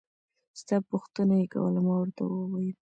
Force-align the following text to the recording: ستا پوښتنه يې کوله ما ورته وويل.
ستا 0.59 0.75
پوښتنه 0.91 1.33
يې 1.41 1.45
کوله 1.53 1.79
ما 1.85 1.93
ورته 1.99 2.21
وويل. 2.25 2.75